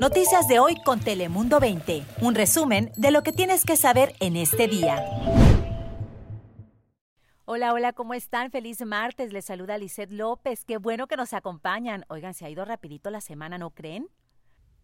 Noticias 0.00 0.46
de 0.46 0.58
hoy 0.58 0.76
con 0.84 1.00
Telemundo 1.00 1.58
20. 1.58 2.04
Un 2.20 2.34
resumen 2.34 2.92
de 2.96 3.10
lo 3.10 3.22
que 3.22 3.32
tienes 3.32 3.64
que 3.64 3.76
saber 3.76 4.14
en 4.20 4.36
este 4.36 4.68
día. 4.68 5.02
Hola, 7.46 7.72
hola, 7.72 7.92
¿cómo 7.92 8.12
están? 8.12 8.50
Feliz 8.50 8.84
martes. 8.84 9.32
Les 9.32 9.46
saluda 9.46 9.78
Lisette 9.78 10.12
López. 10.12 10.64
Qué 10.64 10.76
bueno 10.76 11.06
que 11.06 11.16
nos 11.16 11.32
acompañan. 11.32 12.04
Oigan, 12.08 12.34
se 12.34 12.44
ha 12.44 12.50
ido 12.50 12.64
rapidito 12.64 13.10
la 13.10 13.20
semana, 13.20 13.56
¿no 13.56 13.70
creen? 13.70 14.08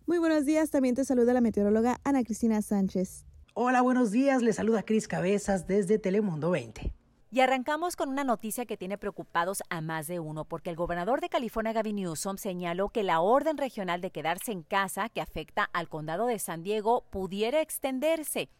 Muy 0.07 0.19
buenos 0.19 0.47
días. 0.47 0.71
También 0.71 0.95
te 0.95 1.05
saluda 1.05 1.35
la 1.35 1.41
meteoróloga 1.41 2.01
Ana 2.05 2.25
Cristina 2.25 2.63
Sánchez. 2.63 3.27
Hola, 3.55 3.83
buenos 3.83 4.13
días. 4.13 4.41
Les 4.43 4.57
saluda 4.57 4.83
Cris 4.83 5.09
Cabezas 5.09 5.67
desde 5.67 5.99
Telemundo 5.99 6.51
20. 6.51 6.95
Y 7.35 7.41
arrancamos 7.41 7.97
con 7.97 8.11
una 8.11 8.25
noticia 8.25 8.67
que 8.67 8.77
tiene 8.77 8.99
preocupados 8.99 9.63
a 9.71 9.81
más 9.81 10.07
de 10.07 10.21
uno, 10.21 10.45
porque 10.45 10.69
el 10.69 10.77
gobernador 10.77 11.23
de 11.23 11.31
California, 11.31 11.73
Gavin 11.73 11.97
Newsom, 11.97 12.37
señaló 12.37 12.91
que 12.91 13.03
la 13.03 13.21
orden 13.23 13.57
regional 13.57 14.03
de 14.03 14.11
quedarse 14.11 14.53
en 14.53 14.63
casa 14.63 15.09
que 15.09 15.23
afecta 15.23 15.65
al 15.73 15.89
condado 15.89 16.27
de 16.27 16.39
San 16.39 16.63
Diego 16.63 17.05
pudiera 17.09 17.63
extenderse. 17.63 18.51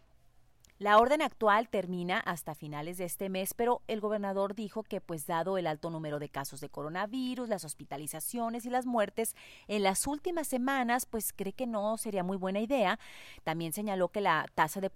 La 0.79 0.97
orden 0.99 1.21
actual 1.21 1.69
termina 1.69 2.19
hasta 2.19 2.55
finales 2.55 2.97
de 2.97 3.05
este 3.05 3.29
mes, 3.29 3.53
pero 3.53 3.83
el 3.89 4.01
gobernador 4.01 4.55
dijo 4.55 4.85
que, 4.85 5.03
pues 5.03 5.27
dado 5.27 5.59
el 5.59 5.67
alto 5.67 5.91
número 5.91 6.19
de 6.19 6.31
casos 6.31 6.63
de 6.63 6.71
coronavirus, 6.71 7.51
las 7.51 7.67
hospitalizaciones 7.67 8.65
y 8.65 8.71
las 8.71 8.87
muertes 8.87 9.37
en 9.69 9.83
las 9.83 10.07
últimas 10.07 10.49
semanas, 10.49 11.05
pues 11.05 11.35
cree 11.35 11.53
que 11.53 11.67
no 11.67 11.99
sería 11.99 12.25
muy 12.25 12.39
buena 12.39 12.61
idea. 12.61 12.99
También 13.45 13.75
señaló 13.75 14.09
que 14.09 14.23
la 14.23 14.47
tasa 14.55 14.81
de 14.81 14.89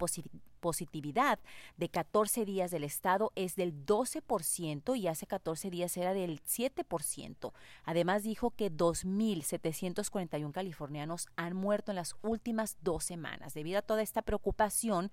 positividad 0.57 1.39
de 1.77 1.89
14 1.89 2.45
días 2.45 2.71
del 2.71 2.83
estado 2.83 3.31
es 3.35 3.55
del 3.55 3.85
12% 3.85 4.97
y 4.97 5.07
hace 5.07 5.27
14 5.27 5.69
días 5.69 5.95
era 5.97 6.13
del 6.13 6.41
7%. 6.43 7.53
Además 7.85 8.23
dijo 8.23 8.51
que 8.51 8.71
2.741 8.71 10.51
californianos 10.51 11.27
han 11.35 11.55
muerto 11.55 11.91
en 11.91 11.95
las 11.95 12.15
últimas 12.21 12.77
dos 12.81 13.03
semanas. 13.03 13.53
Debido 13.53 13.79
a 13.79 13.81
toda 13.81 14.01
esta 14.01 14.21
preocupación, 14.21 15.11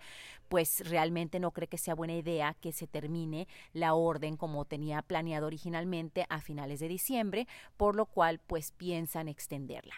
pues 0.48 0.88
realmente 0.88 1.40
no 1.40 1.50
cree 1.50 1.68
que 1.68 1.78
sea 1.78 1.94
buena 1.94 2.14
idea 2.14 2.54
que 2.60 2.72
se 2.72 2.86
termine 2.86 3.48
la 3.72 3.94
orden 3.94 4.36
como 4.36 4.64
tenía 4.64 5.02
planeado 5.02 5.46
originalmente 5.46 6.26
a 6.28 6.40
finales 6.40 6.80
de 6.80 6.88
diciembre, 6.88 7.46
por 7.76 7.94
lo 7.94 8.06
cual 8.06 8.40
pues 8.46 8.72
piensan 8.72 9.28
extenderla. 9.28 9.94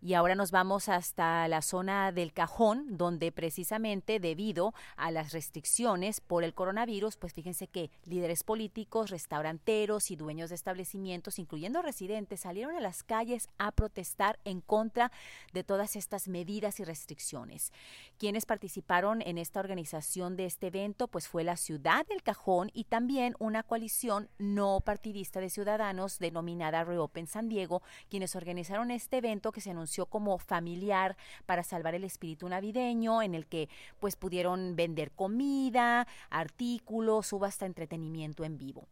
Y 0.00 0.14
ahora 0.14 0.36
nos 0.36 0.52
vamos 0.52 0.88
hasta 0.88 1.48
la 1.48 1.60
zona 1.60 2.12
del 2.12 2.32
cajón, 2.32 2.96
donde 2.96 3.32
precisamente 3.32 4.20
debido 4.20 4.72
a 4.96 5.10
las 5.10 5.32
restricciones 5.32 6.20
por 6.20 6.44
el 6.44 6.54
coronavirus, 6.54 7.16
pues 7.16 7.32
fíjense 7.32 7.66
que 7.66 7.90
líderes 8.04 8.44
políticos, 8.44 9.10
restauranteros 9.10 10.12
y 10.12 10.16
dueños 10.16 10.50
de 10.50 10.54
establecimientos, 10.54 11.40
incluyendo 11.40 11.82
residentes, 11.82 12.40
salieron 12.40 12.76
a 12.76 12.80
las 12.80 13.02
calles 13.02 13.48
a 13.58 13.72
protestar 13.72 14.38
en 14.44 14.60
contra 14.60 15.10
de 15.52 15.64
todas 15.64 15.96
estas 15.96 16.28
medidas 16.28 16.78
y 16.78 16.84
restricciones. 16.84 17.72
Quienes 18.18 18.46
participaron 18.46 19.20
en 19.22 19.36
esta 19.36 19.58
organización 19.58 20.36
de 20.36 20.44
este 20.44 20.68
evento, 20.68 21.08
pues 21.08 21.26
fue 21.26 21.42
la 21.42 21.56
ciudad 21.56 22.06
del 22.06 22.22
cajón 22.22 22.70
y 22.72 22.84
también 22.84 23.34
una 23.40 23.64
coalición 23.64 24.28
no 24.38 24.80
partidista 24.80 25.40
de 25.40 25.50
ciudadanos 25.50 26.20
denominada 26.20 26.84
Reopen 26.84 27.26
San 27.26 27.48
Diego, 27.48 27.82
quienes 28.08 28.36
organizaron 28.36 28.92
este 28.92 29.16
evento 29.16 29.50
que 29.50 29.60
se 29.60 29.70
anunció 29.70 29.87
como 30.06 30.38
familiar 30.38 31.16
para 31.46 31.62
salvar 31.62 31.94
el 31.94 32.04
espíritu 32.04 32.48
navideño, 32.48 33.22
en 33.22 33.34
el 33.34 33.46
que 33.46 33.68
pues 33.98 34.16
pudieron 34.16 34.76
vender 34.76 35.12
comida, 35.12 36.06
artículos, 36.30 37.32
hubo 37.32 37.44
hasta 37.44 37.66
entretenimiento 37.66 38.44
en 38.44 38.58
vivo. 38.58 38.86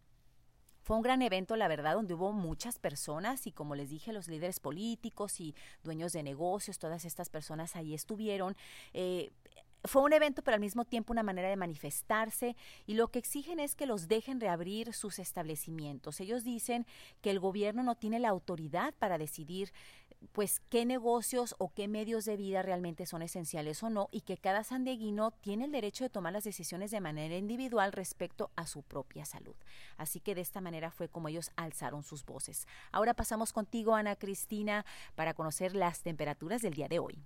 Fue 0.87 0.97
un 0.97 1.03
gran 1.03 1.21
evento, 1.21 1.57
la 1.57 1.67
verdad, 1.67 1.95
donde 1.95 2.15
hubo 2.15 2.33
muchas 2.33 2.79
personas 2.79 3.49
y 3.49 3.53
como 3.53 3.75
les 3.75 3.91
dije, 3.91 4.13
los 4.13 4.29
líderes 4.29 4.61
políticos 4.61 5.41
y 5.41 5.53
dueños 5.83 6.13
de 6.13 6.23
negocios, 6.23 6.79
todas 6.79 7.05
estas 7.05 7.29
personas 7.29 7.75
ahí 7.75 7.93
estuvieron. 7.93 8.57
Eh, 8.93 9.33
fue 9.83 10.03
un 10.03 10.13
evento, 10.13 10.43
pero 10.43 10.55
al 10.55 10.61
mismo 10.61 10.85
tiempo 10.85 11.13
una 11.13 11.23
manera 11.23 11.49
de 11.49 11.57
manifestarse 11.57 12.57
y 12.87 12.95
lo 12.95 13.09
que 13.09 13.19
exigen 13.19 13.61
es 13.61 13.75
que 13.75 13.87
los 13.87 14.09
dejen 14.09 14.41
reabrir 14.41 14.93
sus 14.93 15.19
establecimientos. 15.19 16.21
Ellos 16.21 16.45
dicen 16.45 16.87
que 17.21 17.31
el 17.31 17.41
gobierno 17.41 17.83
no 17.83 17.97
tiene 17.97 18.21
la 18.21 18.29
autoridad 18.29 18.95
para 18.95 19.19
decidir 19.19 19.73
pues 20.33 20.61
qué 20.69 20.85
negocios 20.85 21.55
o 21.59 21.73
qué 21.73 21.89
medios 21.89 22.25
de 22.25 22.37
vida 22.37 22.63
realmente 22.63 23.07
son 23.07 23.23
esenciales 23.23 23.83
o 23.83 23.91
no 23.91 24.09
y 24.11 24.23
que 24.23 24.37
cada 24.37 24.65
sandeguino 24.65 25.31
tiene 25.31 25.65
el 25.65 25.73
derecho 25.73 26.05
de 26.05 26.11
tomar 26.11 26.33
las 26.33 26.45
decisiones 26.45 26.91
de 26.91 27.01
manera 27.01 27.37
individual 27.37 27.93
respecto 27.93 28.51
a 28.57 28.67
su 28.67 28.83
propia 28.83 29.25
salud. 29.25 29.55
Así 29.97 30.21
que 30.21 30.35
de 30.35 30.41
esta 30.41 30.61
manera 30.61 30.91
fue 30.91 31.09
como 31.09 31.29
ellos 31.29 31.51
alzaron 31.57 32.03
sus 32.03 32.25
voces. 32.25 32.67
Ahora 32.93 33.15
pasamos 33.15 33.53
contigo, 33.53 33.95
Ana 33.95 34.17
Cristina, 34.17 34.85
para 35.15 35.35
conocer 35.35 35.75
las 35.75 36.03
temperaturas 36.03 36.63
del 36.63 36.75
día 36.75 36.89
de 36.89 36.99
hoy. 36.99 37.23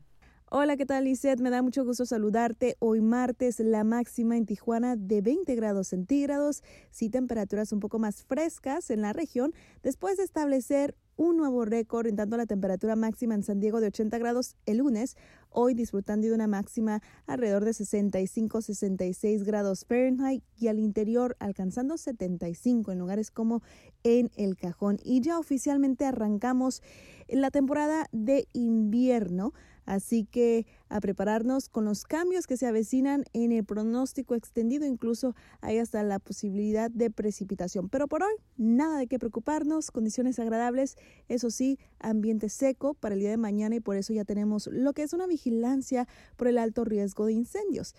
Hola, 0.52 0.76
¿qué 0.76 0.84
tal, 0.84 1.04
Lisette? 1.04 1.38
Me 1.38 1.48
da 1.48 1.62
mucho 1.62 1.84
gusto 1.84 2.04
saludarte. 2.04 2.74
Hoy 2.80 3.00
martes, 3.00 3.60
la 3.60 3.84
máxima 3.84 4.36
en 4.36 4.46
Tijuana 4.46 4.96
de 4.96 5.20
20 5.20 5.54
grados 5.54 5.86
centígrados, 5.86 6.64
sí 6.90 7.08
temperaturas 7.08 7.70
un 7.72 7.78
poco 7.78 8.00
más 8.00 8.24
frescas 8.24 8.90
en 8.90 9.00
la 9.00 9.12
región, 9.12 9.54
después 9.84 10.16
de 10.16 10.24
establecer 10.24 10.96
un 11.20 11.36
nuevo 11.36 11.66
récord, 11.66 12.06
en 12.06 12.16
tanto 12.16 12.38
la 12.38 12.46
temperatura 12.46 12.96
máxima 12.96 13.34
en 13.34 13.42
San 13.42 13.60
Diego 13.60 13.82
de 13.82 13.88
80 13.88 14.16
grados 14.16 14.56
el 14.64 14.78
lunes, 14.78 15.18
hoy 15.50 15.74
disfrutando 15.74 16.26
de 16.26 16.32
una 16.32 16.46
máxima 16.46 17.02
alrededor 17.26 17.66
de 17.66 17.72
65-66 17.72 19.44
grados 19.44 19.84
Fahrenheit 19.84 20.42
y 20.56 20.68
al 20.68 20.78
interior 20.78 21.36
alcanzando 21.38 21.98
75 21.98 22.92
en 22.92 22.98
lugares 22.98 23.30
como 23.30 23.62
en 24.02 24.30
El 24.34 24.56
Cajón. 24.56 24.96
Y 25.04 25.20
ya 25.20 25.38
oficialmente 25.38 26.06
arrancamos 26.06 26.82
la 27.28 27.50
temporada 27.50 28.06
de 28.12 28.48
invierno. 28.54 29.52
Así 29.90 30.24
que 30.24 30.66
a 30.88 31.00
prepararnos 31.00 31.68
con 31.68 31.84
los 31.84 32.04
cambios 32.04 32.46
que 32.46 32.56
se 32.56 32.68
avecinan 32.68 33.24
en 33.32 33.50
el 33.50 33.64
pronóstico 33.64 34.36
extendido, 34.36 34.86
incluso 34.86 35.34
hay 35.62 35.78
hasta 35.78 36.04
la 36.04 36.20
posibilidad 36.20 36.92
de 36.92 37.10
precipitación. 37.10 37.88
Pero 37.88 38.06
por 38.06 38.22
hoy, 38.22 38.32
nada 38.56 38.98
de 38.98 39.08
qué 39.08 39.18
preocuparnos, 39.18 39.90
condiciones 39.90 40.38
agradables, 40.38 40.96
eso 41.26 41.50
sí, 41.50 41.80
ambiente 41.98 42.50
seco 42.50 42.94
para 42.94 43.16
el 43.16 43.20
día 43.20 43.30
de 43.30 43.36
mañana 43.36 43.74
y 43.74 43.80
por 43.80 43.96
eso 43.96 44.12
ya 44.12 44.24
tenemos 44.24 44.68
lo 44.68 44.92
que 44.92 45.02
es 45.02 45.12
una 45.12 45.26
vigilancia 45.26 46.06
por 46.36 46.46
el 46.46 46.58
alto 46.58 46.84
riesgo 46.84 47.26
de 47.26 47.32
incendios. 47.32 47.96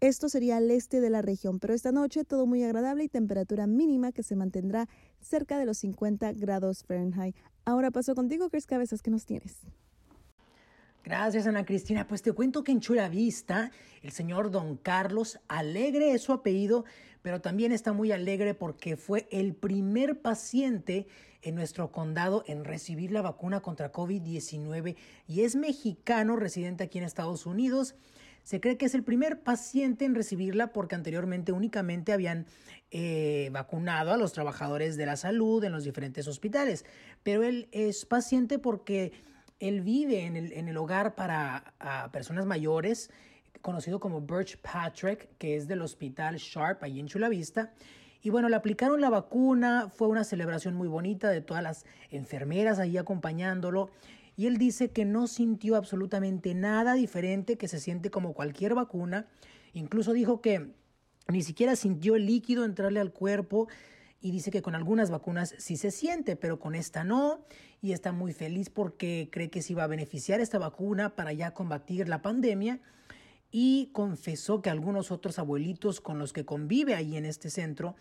Esto 0.00 0.28
sería 0.28 0.58
al 0.58 0.70
este 0.70 1.00
de 1.00 1.08
la 1.08 1.22
región, 1.22 1.58
pero 1.58 1.72
esta 1.72 1.90
noche 1.90 2.24
todo 2.24 2.44
muy 2.44 2.62
agradable 2.64 3.02
y 3.02 3.08
temperatura 3.08 3.66
mínima 3.66 4.12
que 4.12 4.22
se 4.22 4.36
mantendrá 4.36 4.90
cerca 5.22 5.58
de 5.58 5.64
los 5.64 5.78
50 5.78 6.34
grados 6.34 6.84
Fahrenheit. 6.84 7.34
Ahora 7.64 7.90
paso 7.90 8.14
contigo, 8.14 8.50
Chris 8.50 8.66
Cabezas, 8.66 9.00
¿qué 9.00 9.10
nos 9.10 9.24
tienes? 9.24 9.62
Gracias, 11.04 11.46
Ana 11.46 11.66
Cristina. 11.66 12.06
Pues 12.06 12.22
te 12.22 12.32
cuento 12.32 12.64
que 12.64 12.72
en 12.72 12.80
Chula 12.80 13.10
Vista, 13.10 13.70
el 14.00 14.10
señor 14.10 14.50
Don 14.50 14.78
Carlos, 14.78 15.38
alegre 15.48 16.12
es 16.12 16.22
su 16.22 16.32
apellido, 16.32 16.86
pero 17.20 17.42
también 17.42 17.72
está 17.72 17.92
muy 17.92 18.10
alegre 18.10 18.54
porque 18.54 18.96
fue 18.96 19.28
el 19.30 19.54
primer 19.54 20.22
paciente 20.22 21.06
en 21.42 21.56
nuestro 21.56 21.92
condado 21.92 22.42
en 22.46 22.64
recibir 22.64 23.12
la 23.12 23.20
vacuna 23.20 23.60
contra 23.60 23.92
COVID-19 23.92 24.96
y 25.28 25.42
es 25.42 25.56
mexicano 25.56 26.36
residente 26.36 26.84
aquí 26.84 26.96
en 26.96 27.04
Estados 27.04 27.44
Unidos. 27.44 27.96
Se 28.42 28.62
cree 28.62 28.78
que 28.78 28.86
es 28.86 28.94
el 28.94 29.04
primer 29.04 29.42
paciente 29.42 30.06
en 30.06 30.14
recibirla 30.14 30.72
porque 30.72 30.94
anteriormente 30.94 31.52
únicamente 31.52 32.14
habían 32.14 32.46
eh, 32.90 33.50
vacunado 33.52 34.10
a 34.14 34.16
los 34.16 34.32
trabajadores 34.32 34.96
de 34.96 35.04
la 35.04 35.16
salud 35.16 35.62
en 35.64 35.72
los 35.72 35.84
diferentes 35.84 36.26
hospitales, 36.28 36.86
pero 37.22 37.42
él 37.42 37.68
es 37.72 38.06
paciente 38.06 38.58
porque 38.58 39.12
él 39.68 39.80
vive 39.80 40.26
en 40.26 40.36
el, 40.36 40.52
en 40.52 40.68
el 40.68 40.76
hogar 40.76 41.14
para 41.14 41.74
personas 42.12 42.46
mayores, 42.46 43.10
conocido 43.62 43.98
como 43.98 44.20
Birch 44.20 44.58
Patrick, 44.58 45.28
que 45.38 45.56
es 45.56 45.66
del 45.66 45.82
hospital 45.82 46.36
Sharp, 46.36 46.82
ahí 46.82 47.00
en 47.00 47.06
Chula 47.06 47.28
Vista. 47.28 47.72
Y 48.22 48.30
bueno, 48.30 48.48
le 48.48 48.56
aplicaron 48.56 49.00
la 49.00 49.10
vacuna, 49.10 49.88
fue 49.94 50.08
una 50.08 50.24
celebración 50.24 50.74
muy 50.74 50.88
bonita 50.88 51.28
de 51.28 51.40
todas 51.40 51.62
las 51.62 51.84
enfermeras 52.10 52.78
ahí 52.78 52.96
acompañándolo. 52.96 53.90
Y 54.36 54.46
él 54.46 54.56
dice 54.56 54.90
que 54.90 55.04
no 55.04 55.26
sintió 55.26 55.76
absolutamente 55.76 56.54
nada 56.54 56.94
diferente, 56.94 57.56
que 57.56 57.68
se 57.68 57.80
siente 57.80 58.10
como 58.10 58.32
cualquier 58.32 58.74
vacuna. 58.74 59.26
Incluso 59.72 60.12
dijo 60.12 60.40
que 60.40 60.72
ni 61.28 61.42
siquiera 61.42 61.76
sintió 61.76 62.16
el 62.16 62.26
líquido 62.26 62.64
entrarle 62.64 63.00
al 63.00 63.12
cuerpo, 63.12 63.68
y 64.24 64.30
dice 64.30 64.50
que 64.50 64.62
con 64.62 64.74
algunas 64.74 65.10
vacunas 65.10 65.54
sí 65.58 65.76
se 65.76 65.90
siente, 65.90 66.34
pero 66.34 66.58
con 66.58 66.74
esta 66.74 67.04
no, 67.04 67.44
y 67.82 67.92
está 67.92 68.10
muy 68.10 68.32
feliz 68.32 68.70
porque 68.70 69.28
cree 69.30 69.50
que 69.50 69.60
sí 69.60 69.74
va 69.74 69.84
a 69.84 69.86
beneficiar 69.86 70.40
esta 70.40 70.58
vacuna 70.58 71.14
para 71.14 71.34
ya 71.34 71.52
combatir 71.52 72.08
la 72.08 72.22
pandemia 72.22 72.80
y 73.50 73.90
confesó 73.92 74.62
que 74.62 74.70
algunos 74.70 75.10
otros 75.10 75.38
abuelitos 75.38 76.00
con 76.00 76.18
los 76.18 76.32
que 76.32 76.46
convive 76.46 76.94
ahí 76.94 77.18
en 77.18 77.26
este 77.26 77.50
centro 77.50 77.96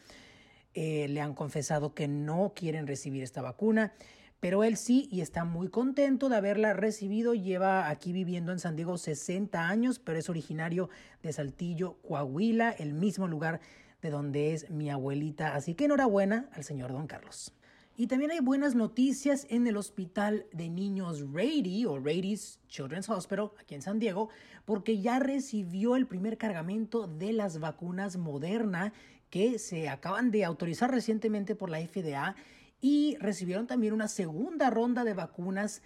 eh, 0.73 1.09
le 1.09 1.19
han 1.19 1.33
confesado 1.33 1.93
que 1.93 2.07
no 2.07 2.53
quieren 2.55 2.87
recibir 2.87 3.21
esta 3.21 3.41
vacuna, 3.41 3.91
pero 4.39 4.63
él 4.63 4.77
sí 4.77 5.09
y 5.11 5.19
está 5.19 5.43
muy 5.43 5.67
contento 5.67 6.29
de 6.29 6.37
haberla 6.37 6.71
recibido. 6.71 7.33
Lleva 7.33 7.89
aquí 7.89 8.13
viviendo 8.13 8.53
en 8.53 8.59
San 8.59 8.77
Diego 8.77 8.97
60 8.97 9.67
años, 9.67 9.99
pero 9.99 10.19
es 10.19 10.29
originario 10.29 10.89
de 11.21 11.33
Saltillo, 11.33 11.97
Coahuila, 12.01 12.71
el 12.71 12.93
mismo 12.93 13.27
lugar 13.27 13.59
de 14.03 14.11
donde 14.11 14.53
es 14.53 14.69
mi 14.69 14.91
abuelita. 14.91 15.55
Así 15.55 15.73
que 15.73 15.85
enhorabuena 15.85 16.49
al 16.51 16.63
señor 16.63 16.91
don 16.91 17.07
Carlos. 17.07 17.53
Y 17.95 18.07
también 18.07 18.31
hay 18.31 18.39
buenas 18.39 18.75
noticias 18.75 19.47
en 19.49 19.65
el 19.65 19.77
Hospital 19.77 20.45
de 20.51 20.69
Niños 20.69 21.21
Rady 21.31 21.85
o 21.85 21.99
Rady's 21.99 22.59
Children's 22.67 23.07
Hospital 23.07 23.51
aquí 23.59 23.75
en 23.75 23.81
San 23.81 23.99
Diego, 23.99 24.29
porque 24.65 24.99
ya 24.99 25.19
recibió 25.19 25.95
el 25.95 26.07
primer 26.07 26.37
cargamento 26.37 27.07
de 27.07 27.33
las 27.33 27.59
vacunas 27.59 28.17
Moderna 28.17 28.93
que 29.29 29.57
se 29.57 29.89
acaban 29.89 30.31
de 30.31 30.43
autorizar 30.43 30.91
recientemente 30.91 31.55
por 31.55 31.69
la 31.69 31.79
FDA 31.79 32.35
y 32.81 33.15
recibieron 33.19 33.67
también 33.67 33.93
una 33.93 34.07
segunda 34.07 34.69
ronda 34.69 35.03
de 35.03 35.13
vacunas 35.13 35.81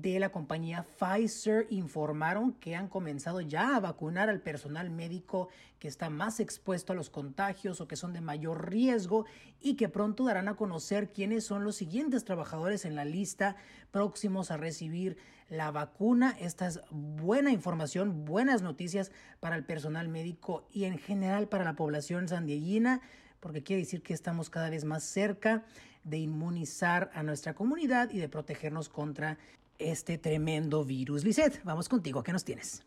de 0.00 0.18
la 0.18 0.30
compañía 0.30 0.84
Pfizer 0.98 1.68
informaron 1.70 2.52
que 2.54 2.74
han 2.74 2.88
comenzado 2.88 3.40
ya 3.40 3.76
a 3.76 3.80
vacunar 3.80 4.28
al 4.28 4.40
personal 4.40 4.90
médico 4.90 5.48
que 5.78 5.86
está 5.86 6.10
más 6.10 6.40
expuesto 6.40 6.92
a 6.92 6.96
los 6.96 7.10
contagios 7.10 7.80
o 7.80 7.86
que 7.86 7.94
son 7.94 8.12
de 8.12 8.20
mayor 8.20 8.70
riesgo 8.70 9.24
y 9.60 9.74
que 9.76 9.88
pronto 9.88 10.24
darán 10.24 10.48
a 10.48 10.56
conocer 10.56 11.12
quiénes 11.12 11.44
son 11.44 11.62
los 11.62 11.76
siguientes 11.76 12.24
trabajadores 12.24 12.84
en 12.84 12.96
la 12.96 13.04
lista 13.04 13.54
próximos 13.92 14.50
a 14.50 14.56
recibir 14.56 15.16
la 15.48 15.70
vacuna. 15.70 16.36
Esta 16.40 16.66
es 16.66 16.80
buena 16.90 17.52
información, 17.52 18.24
buenas 18.24 18.62
noticias 18.62 19.12
para 19.38 19.54
el 19.54 19.64
personal 19.64 20.08
médico 20.08 20.66
y 20.72 20.84
en 20.84 20.98
general 20.98 21.48
para 21.48 21.64
la 21.64 21.76
población 21.76 22.26
sandieguina 22.26 23.00
porque 23.38 23.62
quiere 23.62 23.82
decir 23.82 24.02
que 24.02 24.14
estamos 24.14 24.50
cada 24.50 24.70
vez 24.70 24.84
más 24.84 25.04
cerca 25.04 25.62
de 26.02 26.18
inmunizar 26.18 27.10
a 27.14 27.22
nuestra 27.22 27.54
comunidad 27.54 28.10
y 28.10 28.18
de 28.18 28.28
protegernos 28.28 28.88
contra 28.88 29.38
este 29.78 30.18
tremendo 30.18 30.84
virus. 30.84 31.24
Lisette, 31.24 31.62
vamos 31.64 31.88
contigo, 31.88 32.22
¿qué 32.22 32.32
nos 32.32 32.44
tienes? 32.44 32.84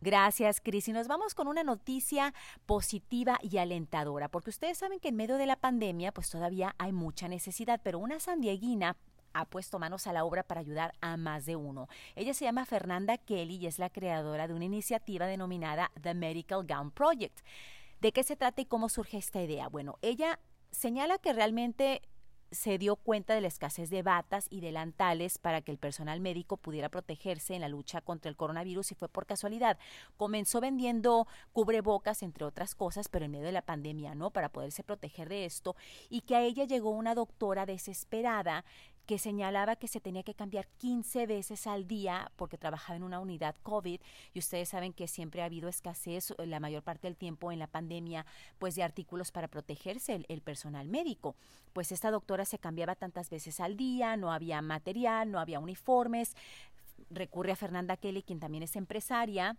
Gracias, 0.00 0.60
Cris. 0.60 0.88
Y 0.88 0.92
nos 0.92 1.08
vamos 1.08 1.34
con 1.34 1.48
una 1.48 1.64
noticia 1.64 2.34
positiva 2.66 3.38
y 3.42 3.56
alentadora, 3.56 4.28
porque 4.28 4.50
ustedes 4.50 4.76
saben 4.76 5.00
que 5.00 5.08
en 5.08 5.16
medio 5.16 5.38
de 5.38 5.46
la 5.46 5.56
pandemia, 5.56 6.12
pues 6.12 6.28
todavía 6.28 6.74
hay 6.78 6.92
mucha 6.92 7.26
necesidad, 7.26 7.80
pero 7.82 7.98
una 7.98 8.20
sandieguina 8.20 8.98
ha 9.32 9.46
puesto 9.46 9.78
manos 9.78 10.06
a 10.06 10.12
la 10.12 10.24
obra 10.24 10.42
para 10.42 10.60
ayudar 10.60 10.94
a 11.00 11.16
más 11.16 11.46
de 11.46 11.56
uno. 11.56 11.88
Ella 12.16 12.34
se 12.34 12.44
llama 12.44 12.66
Fernanda 12.66 13.18
Kelly 13.18 13.56
y 13.56 13.66
es 13.66 13.78
la 13.78 13.90
creadora 13.90 14.46
de 14.46 14.54
una 14.54 14.66
iniciativa 14.66 15.26
denominada 15.26 15.90
The 16.00 16.14
Medical 16.14 16.66
Gown 16.66 16.90
Project. 16.90 17.40
¿De 18.00 18.12
qué 18.12 18.22
se 18.22 18.36
trata 18.36 18.60
y 18.60 18.66
cómo 18.66 18.88
surge 18.88 19.16
esta 19.16 19.42
idea? 19.42 19.68
Bueno, 19.68 19.98
ella 20.02 20.38
señala 20.70 21.18
que 21.18 21.32
realmente 21.32 22.02
se 22.54 22.78
dio 22.78 22.96
cuenta 22.96 23.34
de 23.34 23.40
la 23.40 23.48
escasez 23.48 23.90
de 23.90 24.02
batas 24.02 24.46
y 24.50 24.60
delantales 24.60 25.38
para 25.38 25.60
que 25.60 25.72
el 25.72 25.78
personal 25.78 26.20
médico 26.20 26.56
pudiera 26.56 26.88
protegerse 26.88 27.54
en 27.54 27.60
la 27.60 27.68
lucha 27.68 28.00
contra 28.00 28.28
el 28.28 28.36
coronavirus 28.36 28.92
y 28.92 28.94
fue 28.94 29.08
por 29.08 29.26
casualidad. 29.26 29.78
Comenzó 30.16 30.60
vendiendo 30.60 31.26
cubrebocas, 31.52 32.22
entre 32.22 32.44
otras 32.44 32.74
cosas, 32.74 33.08
pero 33.08 33.24
en 33.24 33.32
medio 33.32 33.46
de 33.46 33.52
la 33.52 33.62
pandemia, 33.62 34.14
¿no? 34.14 34.30
Para 34.30 34.48
poderse 34.48 34.82
proteger 34.82 35.28
de 35.28 35.44
esto 35.44 35.76
y 36.08 36.22
que 36.22 36.36
a 36.36 36.42
ella 36.42 36.64
llegó 36.64 36.90
una 36.90 37.14
doctora 37.14 37.66
desesperada 37.66 38.64
que 39.06 39.18
señalaba 39.18 39.76
que 39.76 39.88
se 39.88 40.00
tenía 40.00 40.22
que 40.22 40.34
cambiar 40.34 40.66
15 40.78 41.26
veces 41.26 41.66
al 41.66 41.86
día 41.86 42.30
porque 42.36 42.58
trabajaba 42.58 42.96
en 42.96 43.02
una 43.02 43.20
unidad 43.20 43.54
COVID 43.62 44.00
y 44.32 44.38
ustedes 44.38 44.68
saben 44.68 44.92
que 44.92 45.08
siempre 45.08 45.42
ha 45.42 45.46
habido 45.46 45.68
escasez 45.68 46.32
eh, 46.32 46.46
la 46.46 46.60
mayor 46.60 46.82
parte 46.82 47.06
del 47.06 47.16
tiempo 47.16 47.52
en 47.52 47.58
la 47.58 47.66
pandemia 47.66 48.26
pues 48.58 48.74
de 48.74 48.82
artículos 48.82 49.30
para 49.30 49.48
protegerse 49.48 50.14
el, 50.14 50.26
el 50.28 50.40
personal 50.40 50.88
médico. 50.88 51.36
Pues 51.72 51.92
esta 51.92 52.10
doctora 52.10 52.44
se 52.44 52.58
cambiaba 52.58 52.94
tantas 52.94 53.30
veces 53.30 53.60
al 53.60 53.76
día, 53.76 54.16
no 54.16 54.32
había 54.32 54.62
material, 54.62 55.30
no 55.30 55.38
había 55.38 55.60
uniformes. 55.60 56.34
Recurre 57.10 57.52
a 57.52 57.56
Fernanda 57.56 57.96
Kelly, 57.96 58.22
quien 58.22 58.40
también 58.40 58.62
es 58.62 58.76
empresaria, 58.76 59.56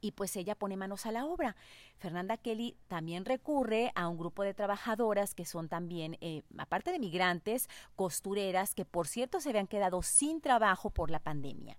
y 0.00 0.12
pues 0.12 0.36
ella 0.36 0.54
pone 0.54 0.76
manos 0.76 1.06
a 1.06 1.12
la 1.12 1.26
obra. 1.26 1.56
Fernanda 1.98 2.36
Kelly 2.36 2.76
también 2.88 3.24
recurre 3.24 3.92
a 3.94 4.08
un 4.08 4.18
grupo 4.18 4.42
de 4.42 4.54
trabajadoras 4.54 5.34
que 5.34 5.44
son 5.44 5.68
también, 5.68 6.16
eh, 6.20 6.42
aparte 6.58 6.92
de 6.92 6.98
migrantes, 6.98 7.68
costureras, 7.96 8.74
que 8.74 8.84
por 8.84 9.06
cierto 9.06 9.40
se 9.40 9.50
habían 9.50 9.66
quedado 9.66 10.02
sin 10.02 10.40
trabajo 10.40 10.90
por 10.90 11.10
la 11.10 11.20
pandemia. 11.20 11.76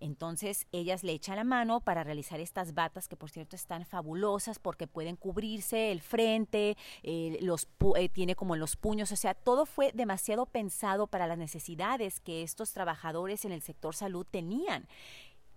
Entonces 0.00 0.66
ellas 0.72 1.02
le 1.02 1.12
echan 1.12 1.36
la 1.36 1.44
mano 1.44 1.80
para 1.80 2.04
realizar 2.04 2.40
estas 2.40 2.74
batas 2.74 3.08
que 3.08 3.16
por 3.16 3.30
cierto 3.30 3.56
están 3.56 3.84
fabulosas 3.84 4.58
porque 4.58 4.86
pueden 4.86 5.16
cubrirse 5.16 5.90
el 5.92 6.00
frente, 6.00 6.76
eh, 7.02 7.38
los 7.40 7.68
eh, 7.96 8.08
tiene 8.08 8.36
como 8.36 8.56
los 8.56 8.76
puños, 8.76 9.12
o 9.12 9.16
sea, 9.16 9.34
todo 9.34 9.66
fue 9.66 9.92
demasiado 9.92 10.46
pensado 10.46 11.06
para 11.06 11.26
las 11.26 11.38
necesidades 11.38 12.20
que 12.20 12.42
estos 12.42 12.72
trabajadores 12.72 13.44
en 13.44 13.52
el 13.52 13.62
sector 13.62 13.94
salud 13.94 14.26
tenían 14.30 14.86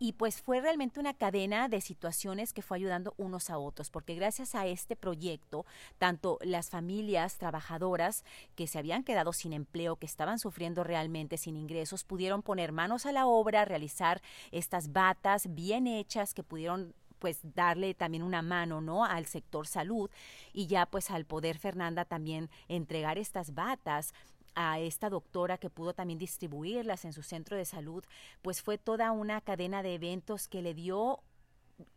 y 0.01 0.13
pues 0.13 0.41
fue 0.41 0.59
realmente 0.59 0.99
una 0.99 1.13
cadena 1.13 1.69
de 1.69 1.79
situaciones 1.79 2.53
que 2.53 2.63
fue 2.63 2.77
ayudando 2.77 3.13
unos 3.17 3.51
a 3.51 3.59
otros, 3.59 3.91
porque 3.91 4.15
gracias 4.15 4.55
a 4.55 4.65
este 4.65 4.95
proyecto, 4.95 5.63
tanto 5.99 6.39
las 6.41 6.71
familias 6.71 7.37
trabajadoras 7.37 8.25
que 8.55 8.65
se 8.65 8.79
habían 8.79 9.03
quedado 9.03 9.31
sin 9.31 9.53
empleo, 9.53 9.97
que 9.97 10.07
estaban 10.07 10.39
sufriendo 10.39 10.83
realmente 10.83 11.37
sin 11.37 11.55
ingresos, 11.55 12.03
pudieron 12.03 12.41
poner 12.41 12.71
manos 12.71 13.05
a 13.05 13.11
la 13.11 13.27
obra, 13.27 13.63
realizar 13.63 14.23
estas 14.51 14.91
batas 14.91 15.53
bien 15.53 15.85
hechas 15.85 16.33
que 16.33 16.41
pudieron 16.41 16.95
pues 17.19 17.37
darle 17.53 17.93
también 17.93 18.23
una 18.23 18.41
mano, 18.41 18.81
¿no? 18.81 19.05
al 19.05 19.27
sector 19.27 19.67
salud 19.67 20.09
y 20.51 20.65
ya 20.65 20.87
pues 20.87 21.11
al 21.11 21.25
poder 21.25 21.59
Fernanda 21.59 22.05
también 22.05 22.49
entregar 22.67 23.19
estas 23.19 23.53
batas 23.53 24.15
a 24.55 24.79
esta 24.79 25.09
doctora 25.09 25.57
que 25.57 25.69
pudo 25.69 25.93
también 25.93 26.19
distribuirlas 26.19 27.05
en 27.05 27.13
su 27.13 27.23
centro 27.23 27.57
de 27.57 27.65
salud, 27.65 28.03
pues 28.41 28.61
fue 28.61 28.77
toda 28.77 29.11
una 29.11 29.41
cadena 29.41 29.83
de 29.83 29.95
eventos 29.95 30.47
que 30.47 30.61
le 30.61 30.73
dio 30.73 31.21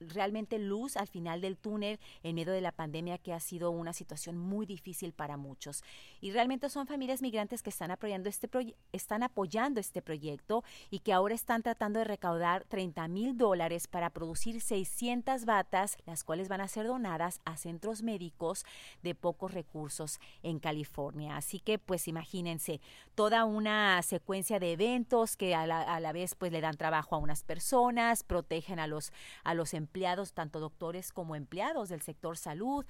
realmente 0.01 0.59
luz 0.59 0.97
al 0.97 1.09
final 1.09 1.41
del 1.41 1.57
túnel 1.57 1.99
en 2.23 2.35
medio 2.35 2.53
de 2.53 2.61
la 2.61 2.73
pandemia 2.73 3.19
que 3.19 3.33
ha 3.33 3.41
sido 3.41 3.71
una 3.71 3.93
situación 3.93 4.39
muy 4.39 4.67
difícil 4.67 5.13
para 5.13 5.37
muchos. 5.37 5.83
Y 6.21 6.33
realmente 6.33 6.69
son 6.69 6.87
familias 6.87 7.23
migrantes 7.23 7.63
que 7.63 7.71
están 7.71 7.91
apoyando 7.91 8.29
este, 8.29 8.49
están 8.93 9.23
apoyando 9.23 9.81
este 9.81 10.03
proyecto 10.03 10.65
y 10.91 11.01
que 11.01 11.13
ahora 11.13 11.35
están 11.35 11.63
tratando 11.63 11.99
de 11.99 12.05
recaudar 12.05 12.65
30 12.65 13.09
mil 13.09 13.37
dólares 13.37 13.87
para 13.87 14.11
producir 14.11 14.61
600 14.61 15.45
batas, 15.45 15.97
las 16.07 16.25
cuales 16.25 16.49
van 16.49 16.61
a 16.61 16.69
ser 16.69 16.87
donadas 16.87 17.41
a 17.45 17.57
centros 17.57 18.03
médicos 18.03 18.65
de 19.03 19.15
pocos 19.15 19.53
recursos 19.53 20.21
en 20.43 20.59
California. 20.59 21.37
Así 21.37 21.61
que 21.61 21.79
pues 21.79 22.09
imagínense 22.09 22.81
toda 23.15 23.45
una 23.45 24.03
secuencia 24.03 24.59
de 24.59 24.73
eventos 24.73 25.37
que 25.37 25.55
a 25.55 25.67
la, 25.67 25.83
a 25.83 26.01
la 26.01 26.13
vez 26.13 26.35
pues 26.35 26.53
le 26.53 26.61
dan 26.61 26.77
trabajo 26.77 27.15
a 27.17 27.19
unas 27.19 27.43
personas, 27.43 28.23
protegen 28.23 28.79
a 28.79 28.87
los, 28.87 29.13
a 29.43 29.55
los 29.55 29.74
empleados, 29.75 30.33
tanto 30.33 30.61
doctores 30.61 31.13
como 31.13 31.37
empleados 31.37 31.89
del 31.89 32.03
sector 32.03 32.37
salud 32.37 32.85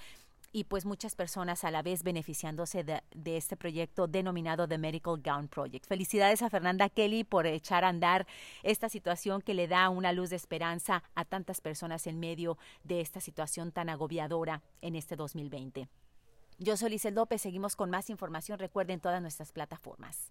y 0.55 0.65
pues 0.65 0.87
muchas 0.87 1.17
personas 1.17 1.65
a 1.65 1.73
la 1.73 1.83
vez 1.83 2.05
beneficiándose 2.05 2.85
de, 2.85 3.03
este 3.37 3.57
proyecto 3.57 4.07
denominado 4.07 4.69
The 4.69 4.79
Medical 4.79 5.21
Gown 5.21 5.49
Project. 5.49 5.85
Felicidades 5.85 6.43
a 6.43 6.49
Fernanda 6.49 6.89
Kelly 6.89 7.25
por 7.25 7.47
echar 7.47 7.85
a 7.85 7.89
andar 7.89 8.25
esta 8.63 8.89
situación 8.89 9.43
que 9.43 9.53
le 9.53 9.67
da 9.67 9.89
una 9.89 10.13
luz 10.13 10.31
de 10.31 10.37
esperanza 10.37 11.03
a 11.17 11.25
tantas 11.25 11.61
personas 11.61 12.07
en 12.07 12.21
medio 12.21 12.57
de 12.85 13.01
esta 13.01 13.21
situación 13.21 13.73
tan 13.73 13.89
agobiadora 13.89 14.63
en 14.81 14.95
este 14.95 15.17
2020. 15.17 15.89
Yo 16.59 16.77
soy 16.77 16.91
Lizel 16.91 17.17
López, 17.17 17.43
seguimos 17.43 17.75
con 17.75 17.91
más 17.91 18.09
información, 18.09 18.61
recuerden 18.61 19.01
todas 19.01 19.21
nuestras 19.21 19.51
plataformas. 19.51 20.31